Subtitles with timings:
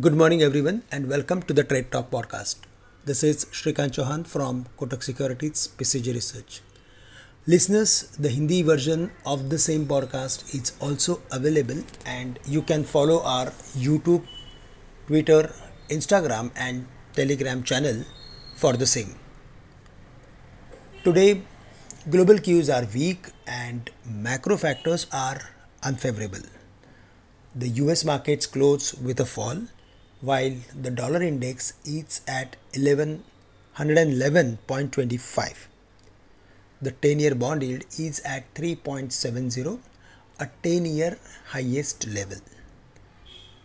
[0.00, 2.56] Good morning, everyone, and welcome to the Trade Talk podcast.
[3.04, 6.62] This is Shrikant Chouhan from Kotak Securities PCG Research.
[7.46, 13.22] Listeners, the Hindi version of the same podcast is also available, and you can follow
[13.22, 14.24] our YouTube,
[15.08, 15.52] Twitter,
[15.90, 18.02] Instagram, and Telegram channel
[18.56, 19.14] for the same.
[21.04, 21.42] Today,
[22.08, 25.50] global cues are weak and macro factors are
[25.82, 26.48] unfavorable.
[27.54, 29.58] The US markets close with a fall
[30.22, 35.66] while the dollar index is at 1111.25.
[36.80, 39.78] The 10 year bond yield is at 3.70,
[40.40, 41.18] a 10 year
[41.48, 42.38] highest level.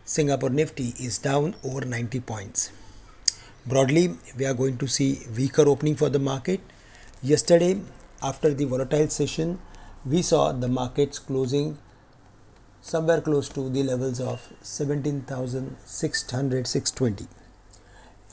[0.03, 2.71] Singapore Nifty is down over 90 points.
[3.65, 6.61] Broadly, we are going to see weaker opening for the market.
[7.21, 7.81] Yesterday,
[8.23, 9.59] after the volatile session,
[10.05, 11.77] we saw the markets closing
[12.81, 17.27] somewhere close to the levels of 17,600 620.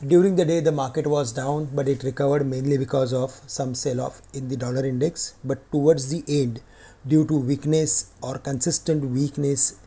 [0.07, 4.01] During the day, the market was down, but it recovered mainly because of some sell
[4.01, 5.35] off in the dollar index.
[5.45, 6.61] But towards the end,
[7.07, 9.79] due to weakness or consistent weakness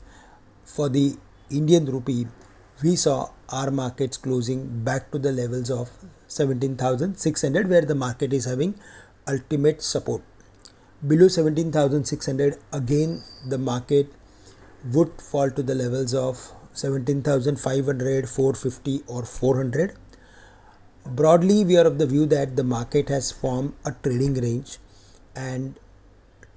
[0.64, 1.18] for the
[1.52, 2.28] Indian rupee,
[2.82, 5.90] we saw our markets closing back to the levels of
[6.28, 8.76] 17,600, where the market is having
[9.28, 10.22] ultimate support.
[11.06, 14.12] Below 17,600, again the market
[14.94, 19.96] would fall to the levels of 17,500, 450, or 400.
[21.06, 24.78] Broadly, we are of the view that the market has formed a trading range,
[25.36, 25.76] and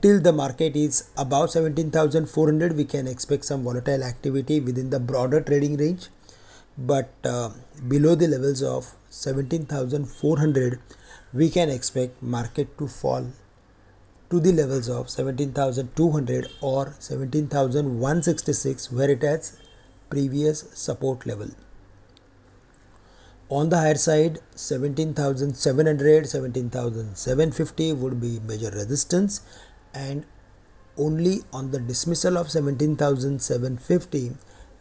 [0.03, 5.41] till the market is above 17,400, we can expect some volatile activity within the broader
[5.41, 6.09] trading range.
[6.77, 7.51] But uh,
[7.89, 10.81] below the levels of 17,400,
[11.33, 13.27] we can expect market to fall
[14.31, 19.59] to the levels of 17,200 or 17,166 where it has
[20.09, 21.49] previous support level.
[23.49, 29.41] On the higher side 17,700 17,750 would be major resistance
[29.93, 30.25] and
[30.97, 34.33] only on the dismissal of 17,750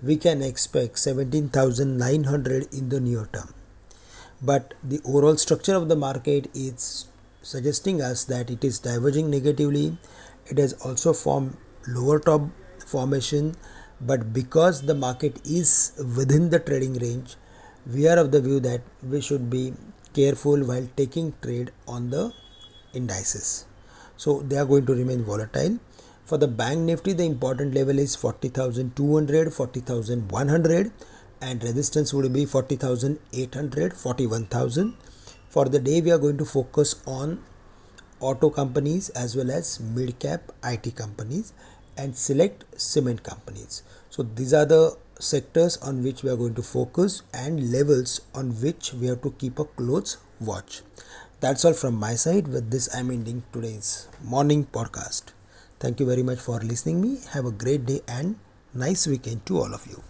[0.04, 3.54] we can expect 17,900 in the near term
[4.42, 7.08] but the overall structure of the market is
[7.42, 9.98] suggesting us that it is diverging negatively.
[10.48, 11.58] It has also formed
[11.88, 12.42] lower top
[12.86, 13.56] formation,
[14.02, 17.36] but because the market is within the trading range,
[17.86, 19.74] we are of the view that we should be
[20.14, 22.34] careful while taking trade on the
[22.94, 23.66] indices.
[24.18, 25.80] So they are going to remain volatile.
[26.26, 30.92] For the bank nifty, the important level is 40,200, 40,100
[31.42, 34.94] and resistance would be 40,800, 41,000
[35.50, 37.44] for the day we are going to focus on
[38.20, 41.54] auto companies as well as mid cap IT companies
[41.98, 43.82] and select cement companies.
[44.10, 48.52] So these are the sectors on which we are going to focus and levels on
[48.62, 50.82] which we have to keep a close watch.
[51.40, 52.48] That's all from my side.
[52.48, 55.34] With this, I'm ending today's morning podcast.
[55.80, 57.20] Thank you very much for listening me.
[57.32, 58.36] Have a great day and
[58.74, 60.04] nice weekend to all of you.